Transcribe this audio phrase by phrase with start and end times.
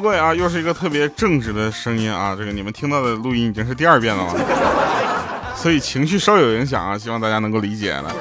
[0.00, 4.34] 各位啊，又是一个特别正直的声音啊，这个你们听到的录音已经是第二遍了，
[5.56, 8.12] 所以情绪稍有影响啊，希望大家能够理解了。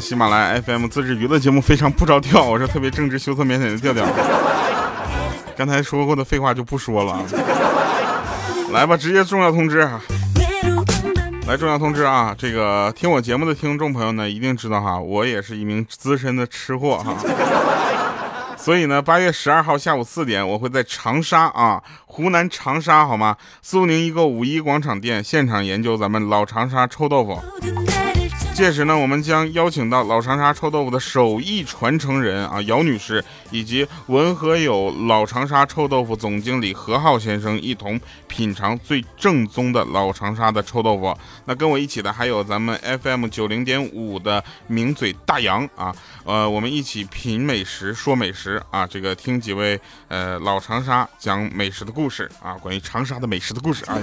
[0.00, 4.04] 喜马拉雅 FM 自制娱乐节目非常不着调，我是特别正直、羞涩、腼腆的调调。
[5.56, 7.22] 刚才说过的废话就不说了，
[8.72, 9.88] 来吧，直接重要通知。
[11.46, 12.34] 来，重要通知啊！
[12.36, 17.16] 这个听我节目的听众朋友呢，一定知道哈，我也是一名资深的吃货哈。
[18.62, 23.36] 所以呢，八月十二号下午四点，我会在长沙啊，湖南长沙好吗？
[23.60, 27.42] 苏宁易购五一广场店现场研究咱们老长沙臭豆腐。
[28.54, 41.16] 届时呢，我们将邀请到老长沙臭豆腐的手艺传承人啊，姚女士，以及文和友老长沙臭豆腐总经理何浩先生一同品尝最正宗的老长沙的臭豆腐。
[41.46, 45.92] 那跟我一起的还有咱们 FM 九零点五的名嘴大杨啊，
[46.24, 53.98] 呃，我们一起品美食，说美食啊，这个听几位呃老长沙讲美食的故事啊，关于长沙的美食的故事啊，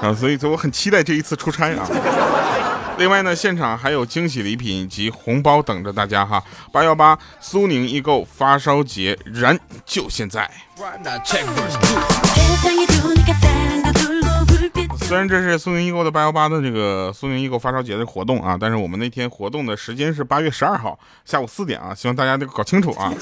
[0.00, 1.86] 啊，所以说我很期待这一次出差啊。
[2.98, 6.42] 另外呢，现场还有惊喜礼品以及红包等着大家哈！
[6.72, 10.50] 八幺八苏宁易购发烧节燃就现在。
[15.06, 23.12] 虽然这是苏宁易购的八幺八的这个苏宁易购发烧节的活动啊，但是我们那天活动的时间是八月十二号下午四点啊，希望大家都搞清楚啊。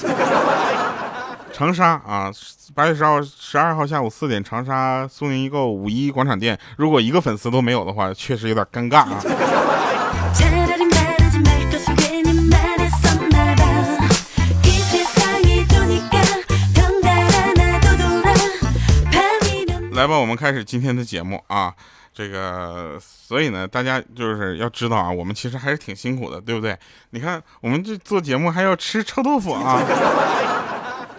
[1.57, 2.31] 长沙啊，
[2.75, 9.19] 八月十号十二号下午四点，长沙苏宁易购五一广场店，如果一个粉丝都没有的话，确实有点尴尬啊。
[19.93, 21.73] 来吧，我们开始今天的节目啊。
[22.13, 26.77] 这个，所以呢，大家就是要知道啊，我们其实还是挺辛苦的，对不对？
[27.09, 29.81] 你看，我们这做节目还要吃臭豆腐啊，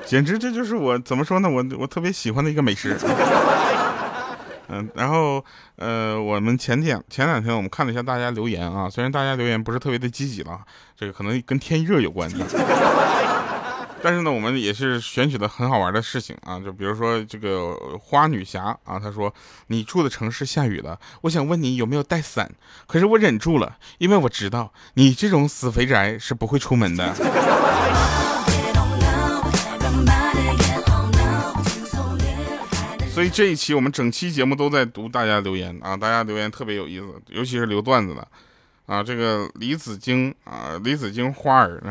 [0.09, 1.49] 简直这就是我怎么说呢？
[1.49, 2.97] 我我特别喜欢的一个美食。
[4.71, 5.45] 嗯，然后
[5.77, 10.61] 呃，我们前天前两天我们看了一下大家留言啊，虽然大家留言不是特别的积极了，
[10.97, 12.37] 这个可能跟天热有关系，
[14.03, 19.33] 但是呢，我们也是选取的很好玩的事情啊，就比如说这个花女侠啊，她说
[19.69, 22.51] 你住的城市下雨了，我想问你有没有带伞，
[22.87, 27.15] 可是我忍住了，因为我知道你这种死肥宅是不会出门的。
[33.19, 38.25] 所以这一期我们整期节目都在读大家留言啊，大家留言特别有意思，尤其是留段子的
[38.87, 39.03] 啊。
[39.03, 41.83] 这个李子晶啊，李子晶花儿，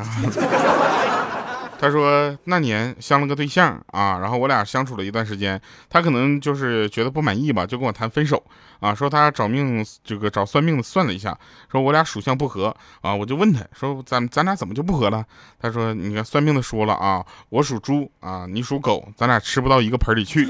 [1.80, 8.44] 他说那年相了个对象啊，然后我俩相处了一段时间，他可能就是觉得不满意吧，就跟我谈分手
[8.80, 11.38] 啊，说他找命这个找算命的算了一下，
[11.72, 15.24] 说我俩属相不合啊，我就问他说咱咱俩怎么就不合了？
[15.60, 20.48] 他说你看算命的说了啊，我属猪啊，你属狗，咱俩吃不到一个盆里去。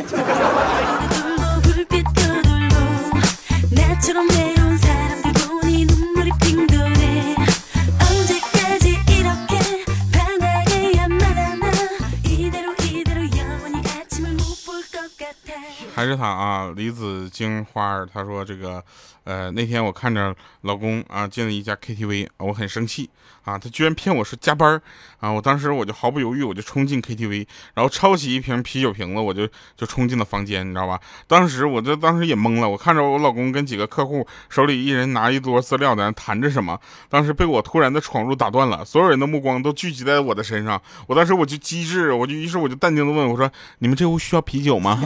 [15.97, 18.83] 还是他啊，李子京花儿，他说这个，
[19.23, 23.09] 呃，那天我看着老公啊进了一家 KTV，我很生气
[23.43, 24.79] 啊，他居然骗我说加班
[25.19, 30.99] 啊，我当时我就毫不犹豫，我就冲进 KTV，然后抄起一瓶啤酒瓶子，我就就冲进了房间，你知道吧？
[31.25, 45.01] 当时我这当时也懵了，我看着我老公跟几个客户手里一人拿一摞资料在那谈着什么，当时被我突然的闯入打断了，所有人的目光都聚集在我的身上，我当时我就机智，我就于是我就淡定的问我说，你们这屋需要啤酒吗？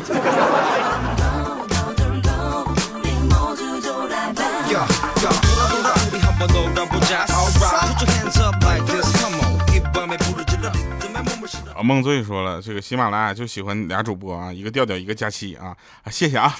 [11.81, 15.75] 啊，梦醉说了，这个喜马拉雅就喜欢俩主播啊，一个调调，一个佳期啊，
[16.11, 16.55] 谢谢啊，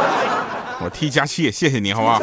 [0.80, 2.18] 我替佳期也谢谢你，好不好？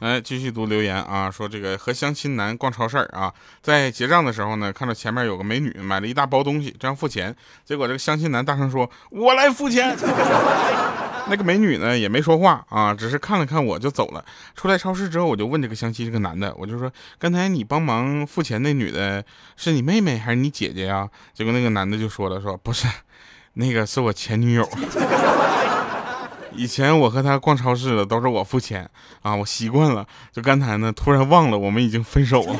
[0.00, 3.32] 来继续读留言啊，说这个和相亲男逛超市啊，
[3.62, 7.32] 在结账的时候呢，看到前面有个美女买了一大包东西，这样付钱，
[7.64, 9.96] 结果这个相亲男大声说：“我来付钱。”
[11.28, 14.24] 那个美女呢也没说话啊，只是看了看我就走了。
[14.54, 19.24] 出来超市之后，我就问这个相亲这个男的，我就说：“刚才你帮忙付钱那女的
[19.56, 22.86] 是你妹妹还是你姐姐呀？”结果那个男的就说了：“说不是，
[23.54, 24.68] 那个是我前女友。”
[26.56, 28.88] 以前我和她逛超市的都是我付钱
[29.22, 30.06] 啊，我习惯了。
[30.30, 32.56] 就刚才呢，突然忘了我们已经分手了。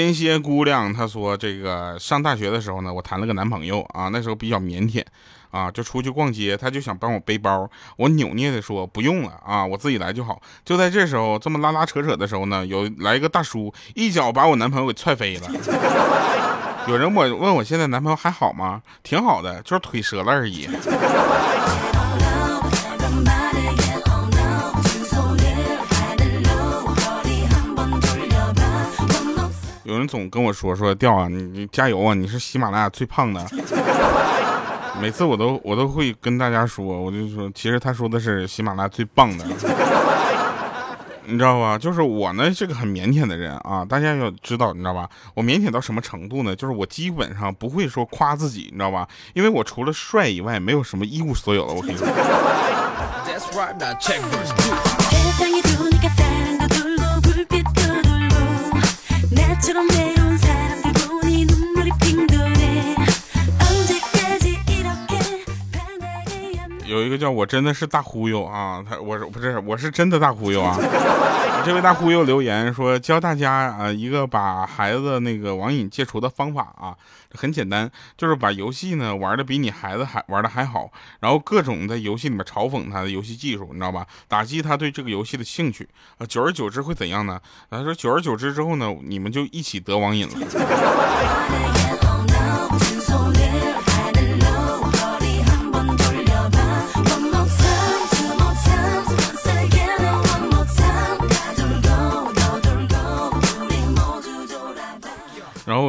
[0.00, 5.04] 天蝎姑娘她说，这个上大学的时候呢，我谈了个男朋友啊，那时候比较腼腆
[5.50, 7.68] 啊，就出去逛街，他就想帮我背包，
[7.98, 10.40] 我扭捏的说不用了啊，我自己来就好。
[10.64, 15.50] 就在这时候，这么拉拉扯扯的时候呢，有来一个大叔一脚把我男朋友给踹飞了。
[16.88, 18.80] 有人我问我现在男朋友还好吗？
[19.02, 20.66] 挺好的，就是腿折了而已。
[30.00, 33.46] 人总跟我说说调啊，你你加油啊，你是喜马拉雅最胖的。
[35.00, 39.44] 每次我都我都会跟大家说，我就说，其实他说的是喜马拉雅最棒的。
[41.24, 41.78] 你知道吧？
[41.78, 45.08] 就是我呢是个很腼腆的人啊，大家要知道，你知道吧？
[45.34, 46.56] 我腼腆到什么程度呢？
[46.56, 49.06] 就是我基本上不会说夸自己，你知道吧？
[49.34, 51.72] 因为我除了帅以外，没有什么一无所有了。
[51.72, 52.06] 我跟你说。
[59.70, 60.19] to the middle.
[66.90, 70.76] 有一个叫我真的是大忽悠啊，他我不是我是真的大忽悠啊。
[71.64, 76.96] 这位大忽悠留言说教大家啊一个把孩子那个网瘾戒除的方法啊，
[77.32, 80.90] 很简单，就是把游戏呢玩的比你孩子还玩的还好，
[81.20, 84.04] 然后各种在游戏里面嘲讽他的游戏技术，你知道吧？
[84.26, 85.88] 打击他对这个游戏的兴趣
[86.18, 87.40] 啊，久而久之会怎样呢？
[87.70, 91.89] 他说久而久之之后呢，你们就一起得网瘾了。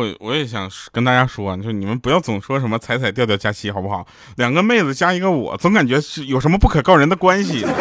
[0.02, 4.06] 我我也想跟大家说，就你们不要总说什么彩彩调调佳期好不好？
[4.38, 7.64] 两个妹子加一个我，总感觉是有什么不可告人的关系。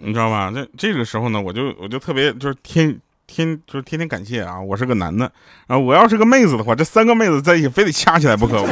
[0.00, 0.50] 你知道吧？
[0.52, 4.58] 这这个时候呢，我就我就特别就是天天就是天天感谢啊！
[4.58, 5.30] 我是个男的，
[5.66, 8.60] 然后我要是个妹子的话，这三个妹子在一起非得掐起来不可。
[8.60, 8.66] 我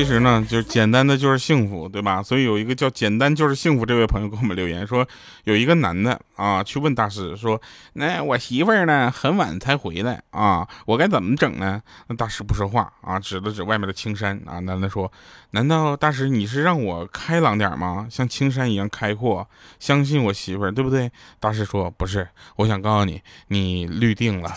[0.00, 2.22] 其实呢，就是简单的就是幸福，对吧？
[2.22, 5.06] 所以有一个叫“简单就是幸福”这位朋友给我们留言说，
[5.44, 7.60] 有一个男的啊，去问大师说
[7.92, 14.58] ：“那我媳妇儿呢，很晚才回来啊，我该怎么整呢？”那大师不说话啊，指了指外面的青山啊。
[14.60, 15.12] 男的说
[15.52, 18.06] ：“难道大师你是让我开朗点吗？
[18.10, 19.46] 像青山一样开阔，
[19.78, 22.26] 相信我媳妇儿，对不对？”大师说：“不是，
[22.56, 24.50] 我想告诉你，你绿定了。”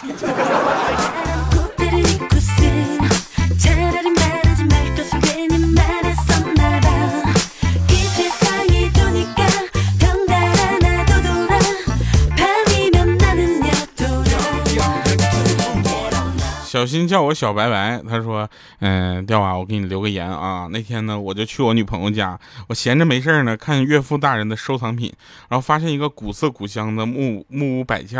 [16.83, 18.49] 小新叫我小白白，他说
[18.81, 20.67] ：“嗯，调啊，我给你留个言啊。
[20.69, 22.37] 那天呢，我就去我女朋友家，
[22.67, 25.09] 我闲着没事呢，看岳父大人的收藏品，
[25.47, 28.19] 然后发现一个古色古香的木木屋摆件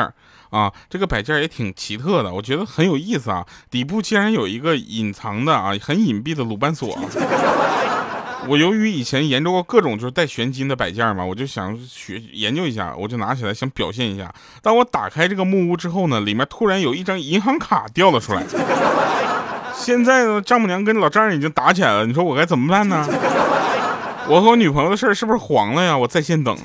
[0.49, 3.45] 啊，这个摆件也挺奇特的，我觉得很有意思啊。
[3.69, 6.97] 底部竟然有一个隐藏的啊，很隐蔽的鲁班锁。”
[8.47, 14.33] 我由于以前研究过各种就是带玄金的摆件嘛，我就想学研究一下，我就拿起来想表现一下。
[14.61, 18.43] 当我打开这个木屋之后呢，里面突然有一张银行卡掉了出来。
[19.75, 23.07] 现在呢，丈母娘跟老丈人已经打起来了，你说我该怎么办呢？
[24.27, 25.97] 我和我女朋友的事是不是黄了呀？
[25.97, 26.57] 我在线等。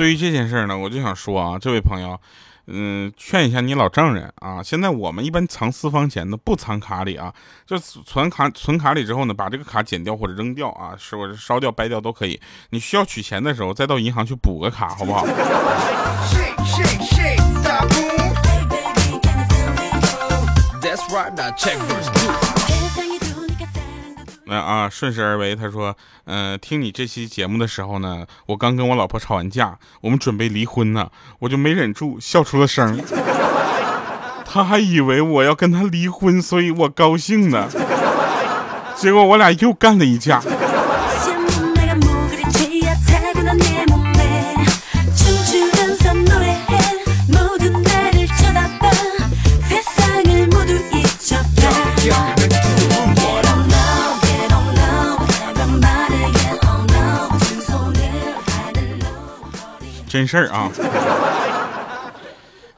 [0.00, 2.18] 对于这件事呢，我就想说啊，这位朋友，
[2.68, 4.62] 嗯，劝一下你老丈人啊。
[4.62, 7.30] 现在我们一般藏私房钱呢，不藏卡里啊，
[7.66, 12.40] 就存卡存卡里之后呢，把这个卡剪掉或者扔掉啊，是或者烧掉、掰掉都可以。
[12.70, 15.26] 你需要取钱的时候，再到银行去补个卡，好不好？
[24.50, 25.54] 那啊，顺势而为。
[25.54, 33.00] 他说：“嗯，听你这期节目的时候呢，我刚跟我老婆吵完架，我们准备离婚呢，我就没忍住笑出了声。
[34.44, 37.68] 他还以为我要跟他离婚，所以我高兴呢。
[38.96, 40.42] 结果我俩又干了一架。”
[60.20, 60.70] 真事儿啊，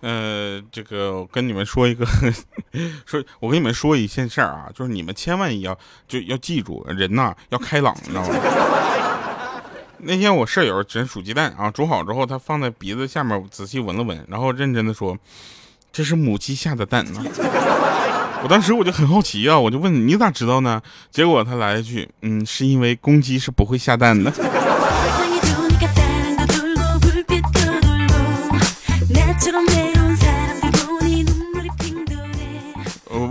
[0.00, 2.06] 呃，这个我跟你们说一个，
[3.04, 8.37] 说，我跟你们说一件事儿啊，就是你们千万要就要记住，人呐要开朗，你知道吗？
[9.99, 15.18] 那天我舍友整煮鸡蛋啊，煮好之后，他放在鼻子下面仔细闻了闻，然后认真的说
[15.92, 17.25] ：“这是母鸡下的蛋呢。”
[18.44, 20.80] 我当时我就很好奇啊，我就问你咋知道呢？
[21.11, 24.32] 结果他来一句：“嗯，是因为公鸡是不会下蛋的。”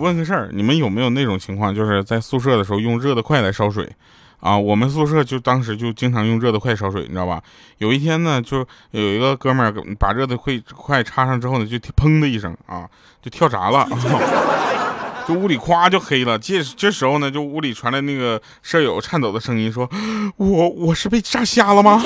[0.02, 3.88] 问个事儿，你们有没有那种情况，就是在宿舍的时候用热的筷来烧水？
[4.40, 7.40] 啊，我们宿舍就当时就经常用热的筷烧水，你知道吧？
[7.78, 12.90] 有一天呢，就有一个哥们儿把热的筷筷插上之后呢，就砰的一声啊，
[13.22, 13.88] 就跳闸了，
[15.28, 16.40] 就屋里咵就黑了。
[16.40, 19.88] 这这时候呢，就屋里传来那个舍友颤抖的声音，说
[20.38, 22.04] ：“我我是被炸瞎了吗？”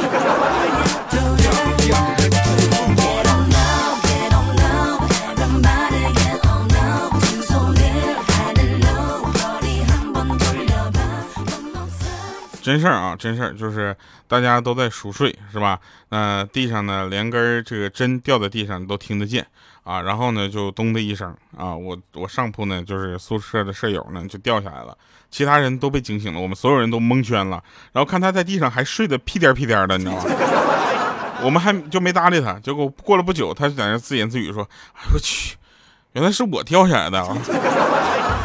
[12.66, 13.96] 真事儿啊，真事儿，就是
[14.28, 15.80] 大家都在熟睡，是吧？
[16.10, 19.46] 那地上呢，连根这个针掉在地上都听得见
[19.84, 20.02] 啊。
[20.02, 24.98] 然后呢，就咚的一声啊，我我上铺呢，就是宿舍的舍友呢，就掉下来了，
[25.30, 27.64] 其他人都被惊醒了，我们所有人都蒙圈了。
[27.92, 30.24] 然后看他在地上还睡得屁颠屁颠的，你知道吗？
[31.46, 32.54] 我们还就没搭理他。
[32.54, 34.68] 结果过了不久，他就在那自言自语说
[34.98, 35.56] ：“哎我去，
[36.14, 37.38] 原来是我掉下来的啊！”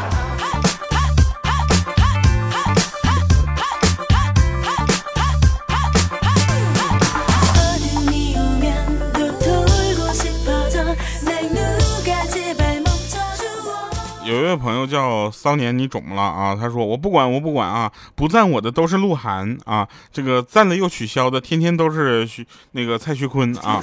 [14.61, 16.55] 朋友叫骚年，你肿了啊？
[16.55, 17.91] 他说我不管，我不管啊！
[18.13, 23.81] 不赞我的都是鹿晗啊，这个赞了又取消的，天天都是徐那个蔡徐坤啊。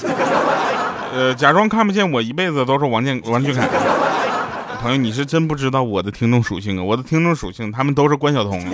[1.12, 3.68] 呃，假装看不见我一辈子都是王健王俊凯。
[4.80, 6.82] 朋友，你是真不知道我的听众属性啊！
[6.82, 8.64] 我的听众属性，他们都是关晓彤。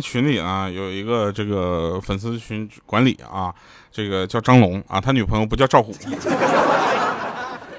[0.00, 3.54] 群里啊有一个这个粉丝群管理啊，
[3.90, 5.94] 这个叫张龙啊，他女朋友不叫赵虎。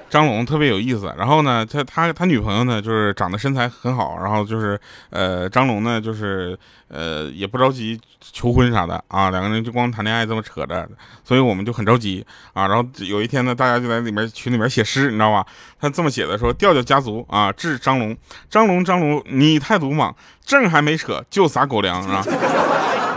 [0.08, 6.56] 张龙特别有意思，然后呢，他他他女朋友呢，就是长得身材很好，然后就是呃，张龙呢，就是
[6.88, 10.88] 呃，也不着急求婚啥的啊，两个人就光谈恋爱这么扯着，
[11.24, 12.68] 所以我们就很着急啊。
[12.68, 15.44] 然后有一天呢，大家就在里面群里面写诗，你知道吧？
[15.80, 18.16] 他这么写的，说调调家族啊，致张龙，
[18.48, 22.24] 张龙张龙，你太鲁莽，正还没扯就撒狗粮啊。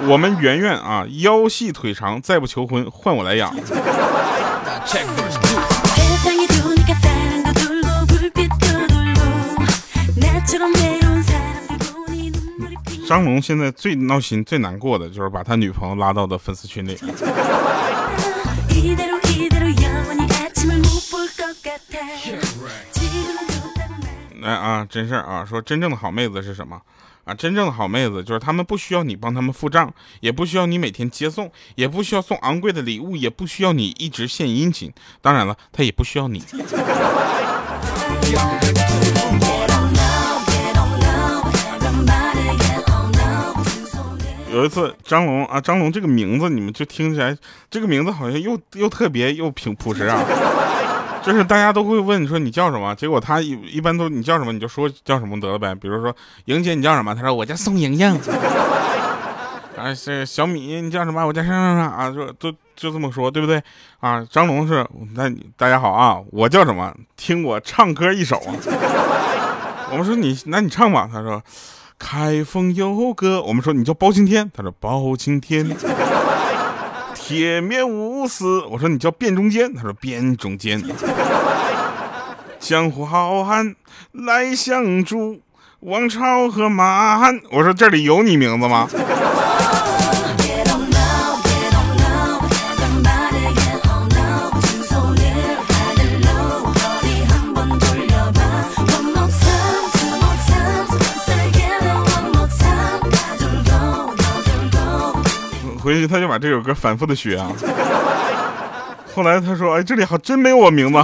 [0.08, 3.54] 我们圆圆啊，腰细腿长，再不求婚换我来养。
[13.10, 16.96] 张龙现在最闹心、最难过的就是把他女朋友拉到的粉丝群里。
[24.40, 26.80] 来啊，真事儿啊，说真正的好妹子是什么
[27.24, 27.34] 啊？
[27.34, 34.94] 真正的好妹子就是她们不需要你帮她们付账，也不需要你每天接送，也不需要送昂贵的礼物，也不需要你一直献殷勤。
[35.20, 36.44] 当然了，她也不需要你。
[44.52, 47.38] 有一次，张龙啊，张龙这个名字你们就听起来，
[47.70, 50.20] 这个名字好像又又特别又平朴实啊，
[51.24, 56.16] 就是大家都会问你说你叫什么，结果他一一般都你叫什么你就说叫什么得了呗，比如说
[56.46, 58.20] 莹姐你叫什么，他说我叫宋莹莹，
[59.78, 63.62] 啊是小米你叫什么，我叫啥啥啥啊，就都就这么说对不对？
[64.00, 64.26] 啊？
[64.32, 66.92] 张龙是那大家好啊，我叫什么？
[67.16, 68.36] 听我唱歌一首。
[68.38, 68.56] 啊，
[69.92, 71.42] 我们说你那你唱吧，他说。
[72.00, 75.70] 开封有个，我们说你叫包青天，他说包青天，
[77.14, 78.62] 铁面无私。
[78.72, 80.82] 我说你叫卞中坚，他说卞中坚。
[82.58, 83.76] 江湖好汉
[84.14, 85.42] 来相助，
[85.82, 87.40] 王朝和马汉。
[87.52, 88.88] 我说这里有你名字吗？
[105.82, 107.52] 回去他就把这首歌反复的学啊。
[109.16, 111.00] 后来他说：“哎，这里还真没有我名字。”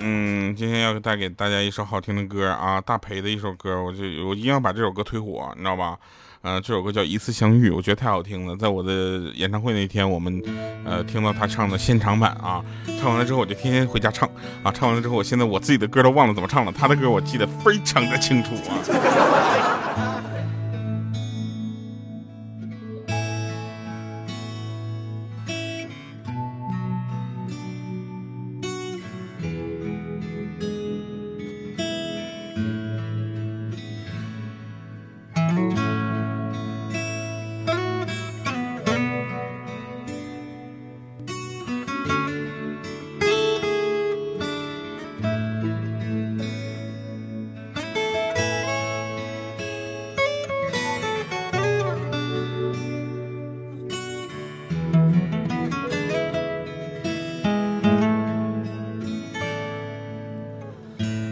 [0.00, 5.96] 嗯，今天要带给大家一首好听的歌啊，大培的一首歌，我就我一定要把这首歌推火，你知道吧？
[6.40, 8.56] 呃，这首歌叫《一次相遇》，我觉得太好听了。
[8.56, 8.92] 在我的
[9.34, 10.40] 演唱会那天，我们
[10.84, 12.64] 呃听到他唱的现场版啊，
[13.00, 14.28] 唱完了之后我就天天回家唱
[14.62, 20.17] 啊，唱完了之后，我现在我自己的歌都忘了怎么唱了，他的歌我记得非常的清楚啊。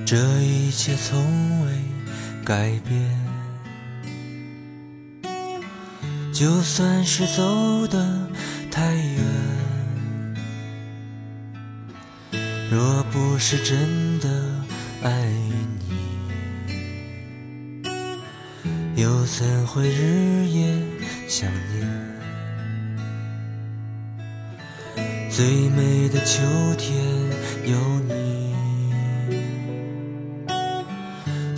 [0.06, 1.72] 这一切从未
[2.44, 3.10] 改变，
[6.32, 8.28] 就算是走得
[8.70, 9.20] 太远，
[12.70, 14.28] 若不是真的
[15.02, 15.10] 爱
[17.82, 20.72] 你，又怎会日夜
[21.26, 21.84] 想念？
[25.28, 26.42] 最美的秋
[26.78, 26.94] 天
[27.64, 27.95] 有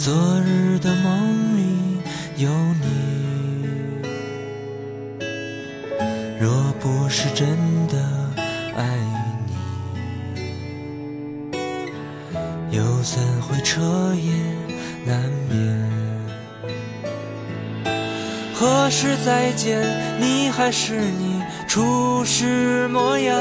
[0.08, 2.00] 昨日的梦里
[2.38, 2.48] 有
[2.80, 2.86] 你，
[6.40, 6.50] 若
[6.80, 7.46] 不是真
[7.88, 7.98] 的
[8.74, 8.86] 爱
[11.52, 11.58] 你，
[12.74, 13.82] 又怎会彻
[14.14, 14.32] 夜
[15.04, 15.78] 难眠？
[18.54, 19.78] 何时再见，
[20.18, 23.38] 你还是你初时模样，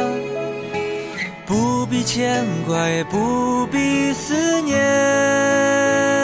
[1.45, 6.16] 不必牵挂，也不必思念。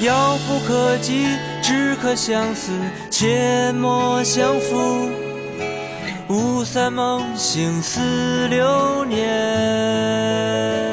[0.00, 1.26] 遥不可及，
[1.62, 2.72] 只可相思，
[3.10, 5.10] 切莫相负。
[6.28, 10.87] 雾散梦醒似流年。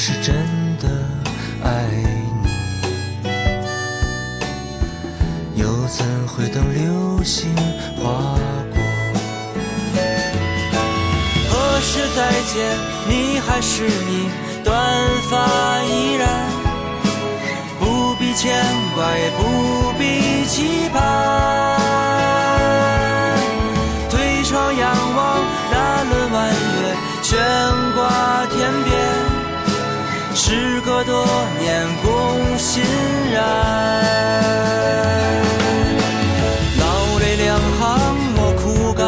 [0.00, 0.32] 是真
[0.78, 0.88] 的
[1.64, 1.84] 爱
[3.24, 3.28] 你，
[5.60, 7.52] 又怎会等流星
[7.96, 8.38] 划
[8.72, 8.80] 过？
[11.50, 12.78] 何时再见？
[13.08, 14.30] 你还是你，
[14.62, 14.72] 短
[15.28, 16.28] 发依然。
[17.80, 18.54] 不必牵
[18.94, 21.00] 挂也不必期盼，
[24.08, 26.54] 推窗仰望那轮弯月
[27.20, 27.36] 悬，
[30.48, 31.26] 时隔多
[31.60, 32.82] 年共欣
[33.34, 33.44] 然。
[36.80, 39.06] 老泪两行莫哭干，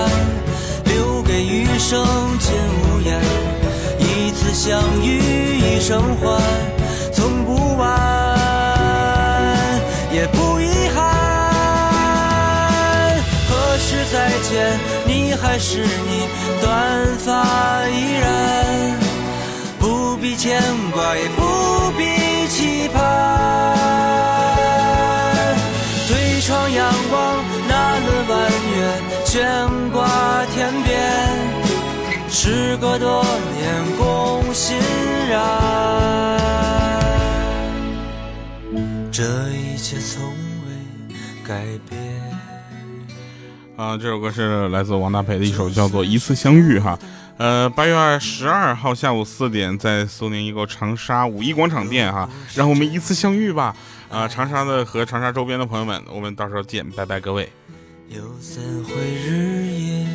[0.85, 2.05] 留给余生
[2.39, 3.19] 尽无言。
[4.01, 6.39] 一次相遇一生欢，
[7.11, 7.89] 从不晚。
[10.13, 11.01] 也不遗憾，
[13.49, 14.79] 何时再见？
[15.07, 16.29] 你还是你，
[16.61, 18.29] 短发依然，
[19.79, 20.61] 不必牵
[20.93, 21.29] 挂，也
[22.81, 23.01] 期盼。
[26.09, 28.79] 推窗仰望那轮弯月，
[29.27, 29.37] 悬
[29.91, 30.01] 挂
[30.47, 30.89] 天边，
[32.31, 34.79] 时隔多年共欣
[35.29, 35.37] 然。
[39.13, 40.23] 这一切从
[40.65, 40.69] 未
[41.47, 42.01] 改变。
[43.77, 46.99] 啊，这首歌是来自王大培的一首，叫做《一次相遇》哈。
[47.41, 53.75] 呃八月二十二号下午四点在苏宁易购长沙五一广场店哈让我们一次相遇吧。
[54.11, 57.51] 啊长沙的和长沙周边的朋友们我们到时候见拜拜各位。
[58.09, 60.07] 又怎会日夜。